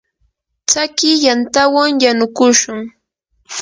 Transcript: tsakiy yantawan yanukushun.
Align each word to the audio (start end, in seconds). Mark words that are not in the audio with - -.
tsakiy 0.67 1.15
yantawan 1.25 1.91
yanukushun. 2.03 2.79